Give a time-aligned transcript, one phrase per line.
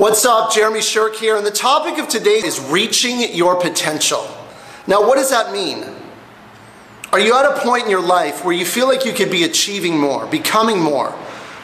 [0.00, 0.50] What's up?
[0.50, 4.26] Jeremy Shirk here, and the topic of today is reaching your potential.
[4.86, 5.84] Now, what does that mean?
[7.12, 9.44] Are you at a point in your life where you feel like you could be
[9.44, 11.14] achieving more, becoming more,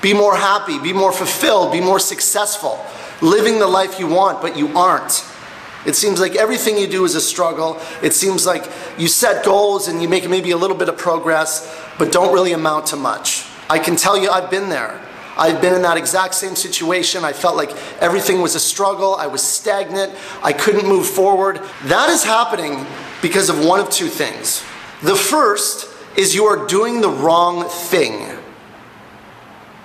[0.03, 2.79] be more happy, be more fulfilled, be more successful,
[3.23, 5.25] living the life you want, but you aren't?
[5.87, 7.81] It seems like everything you do is a struggle.
[8.03, 11.75] It seems like you set goals and you make maybe a little bit of progress,
[11.99, 13.47] but don't really amount to much.
[13.71, 15.01] I can tell you I've been there.
[15.37, 17.25] I've been in that exact same situation.
[17.25, 19.17] I felt like everything was a struggle.
[19.17, 20.13] I was stagnant.
[20.43, 21.61] I couldn't move forward.
[21.85, 22.87] That is happening
[23.21, 24.65] because of one of two things.
[25.03, 28.39] The first is you are doing the wrong thing.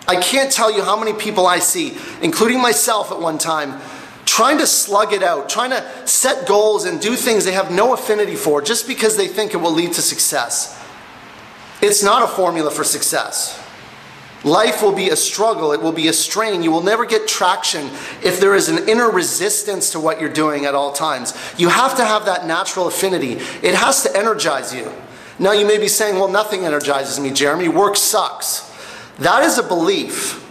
[0.08, 3.80] I can't tell you how many people I see, including myself at one time,
[4.26, 7.94] trying to slug it out, trying to set goals and do things they have no
[7.94, 10.82] affinity for just because they think it will lead to success.
[11.82, 13.62] It's not a formula for success.
[14.44, 16.64] Life will be a struggle, it will be a strain.
[16.64, 17.90] You will never get traction
[18.24, 21.34] if there is an inner resistance to what you're doing at all times.
[21.58, 24.92] You have to have that natural affinity, it has to energize you.
[25.38, 27.68] Now, you may be saying, well, nothing energizes me, Jeremy.
[27.68, 28.72] Work sucks.
[29.20, 30.48] That is a belief.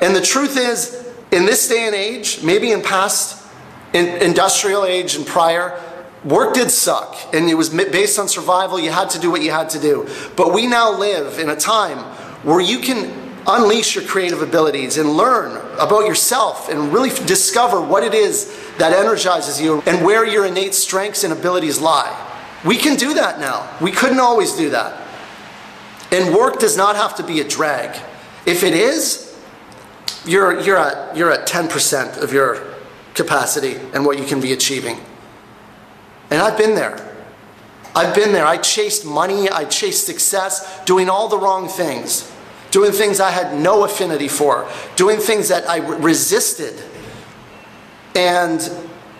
[0.00, 3.46] And the truth is, in this day and age, maybe in past
[3.92, 5.80] in industrial age and prior,
[6.24, 7.16] work did suck.
[7.32, 8.80] And it was based on survival.
[8.80, 10.08] You had to do what you had to do.
[10.36, 11.98] But we now live in a time
[12.42, 18.04] where you can unleash your creative abilities and learn about yourself and really discover what
[18.04, 22.28] it is that energizes you and where your innate strengths and abilities lie.
[22.64, 23.68] We can do that now.
[23.80, 25.00] We couldn't always do that.
[26.12, 27.98] And work does not have to be a drag.
[28.46, 29.36] If it is,
[30.24, 32.62] you're, you're, at, you're at 10% of your
[33.14, 34.98] capacity and what you can be achieving.
[36.30, 37.11] And I've been there.
[37.94, 38.46] I've been there.
[38.46, 42.30] I chased money, I chased success, doing all the wrong things
[42.72, 46.82] doing things I had no affinity for, doing things that I resisted.
[48.16, 48.60] And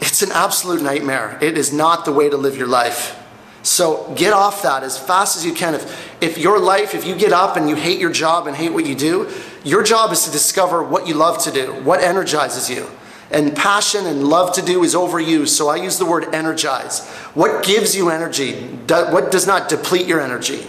[0.00, 1.38] it's an absolute nightmare.
[1.40, 3.18] It is not the way to live your life.
[3.62, 5.74] So get off that as fast as you can.
[5.74, 8.72] If, if your life, if you get up and you hate your job and hate
[8.72, 9.30] what you do,
[9.62, 12.88] your job is to discover what you love to do, what energizes you.
[13.32, 17.08] And passion and love to do is overused, so I use the word energize.
[17.34, 18.60] What gives you energy?
[18.86, 20.66] What does not deplete your energy?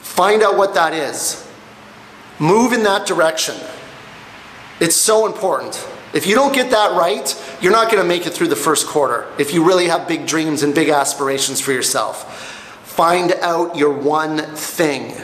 [0.00, 1.46] Find out what that is.
[2.38, 3.54] Move in that direction.
[4.80, 5.86] It's so important.
[6.14, 8.86] If you don't get that right, you're not going to make it through the first
[8.86, 12.58] quarter if you really have big dreams and big aspirations for yourself.
[12.82, 15.14] Find out your one thing.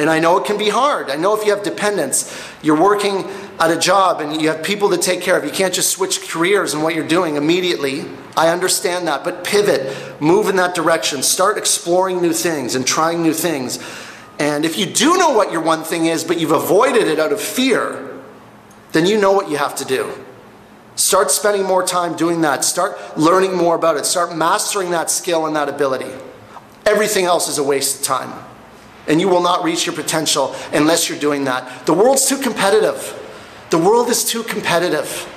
[0.00, 1.10] And I know it can be hard.
[1.10, 3.26] I know if you have dependents, you're working
[3.58, 5.44] at a job and you have people to take care of.
[5.44, 8.06] You can't just switch careers and what you're doing immediately.
[8.34, 13.22] I understand that, but pivot, move in that direction, start exploring new things and trying
[13.22, 13.78] new things.
[14.38, 17.30] And if you do know what your one thing is, but you've avoided it out
[17.30, 18.22] of fear,
[18.92, 20.10] then you know what you have to do.
[20.94, 22.64] Start spending more time doing that.
[22.64, 24.06] Start learning more about it.
[24.06, 26.10] Start mastering that skill and that ability.
[26.86, 28.49] Everything else is a waste of time.
[29.08, 31.86] And you will not reach your potential unless you're doing that.
[31.86, 33.16] The world's too competitive.
[33.70, 35.28] The world is too competitive.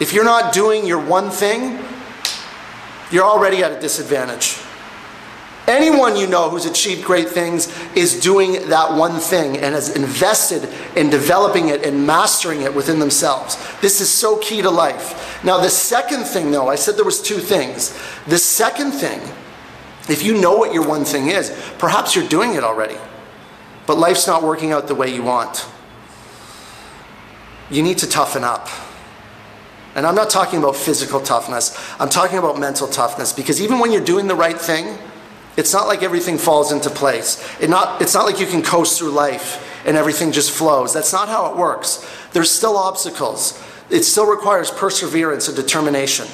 [0.00, 1.78] If you're not doing your one thing,
[3.10, 4.58] you're already at a disadvantage.
[5.66, 10.68] Anyone you know who's achieved great things is doing that one thing and has invested
[10.96, 13.56] in developing it and mastering it within themselves.
[13.80, 15.44] This is so key to life.
[15.44, 17.96] Now, the second thing, though, I said there was two things.
[18.26, 19.20] The second thing,
[20.08, 22.96] if you know what your one thing is, perhaps you're doing it already,
[23.86, 25.66] but life's not working out the way you want
[27.70, 28.68] you need to toughen up.
[29.94, 33.92] And I'm not talking about physical toughness, I'm talking about mental toughness because even when
[33.92, 34.98] you're doing the right thing,
[35.56, 37.44] it's not like everything falls into place.
[37.60, 40.94] It not, it's not like you can coast through life and everything just flows.
[40.94, 42.06] That's not how it works.
[42.32, 43.60] There's still obstacles.
[43.90, 46.28] It still requires perseverance and determination.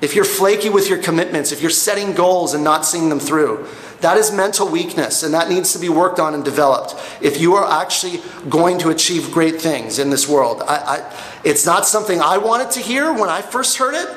[0.00, 3.66] If you're flaky with your commitments, if you're setting goals and not seeing them through,
[4.00, 6.94] that is mental weakness and that needs to be worked on and developed.
[7.20, 11.66] If you are actually going to achieve great things in this world, I, I, it's
[11.66, 14.08] not something I wanted to hear when I first heard it.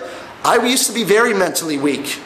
[0.44, 2.20] I used to be very mentally weak.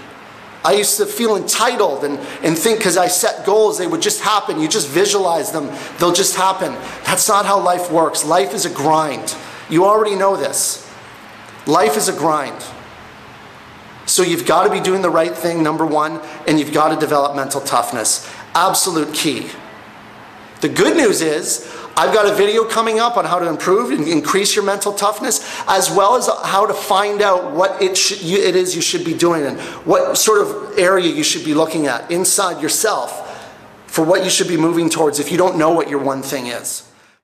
[0.66, 4.22] I used to feel entitled and, and think because I set goals, they would just
[4.22, 4.60] happen.
[4.60, 5.70] You just visualize them,
[6.00, 6.74] they'll just happen.
[7.06, 8.26] That's not how life works.
[8.26, 9.36] Life is a grind.
[9.70, 10.92] You already know this.
[11.68, 12.62] Life is a grind.
[14.16, 16.98] So you've got to be doing the right thing, number one, and you've got to
[16.98, 18.26] develop mental toughness.
[18.54, 19.50] Absolute key.
[20.62, 24.08] The good news is, I've got a video coming up on how to improve and
[24.08, 28.56] increase your mental toughness, as well as how to find out what it, you, it
[28.56, 32.10] is you should be doing and what sort of area you should be looking at
[32.10, 33.22] inside yourself
[33.86, 36.48] for what you should be moving towards if you don't know what your one thing
[36.48, 36.85] is.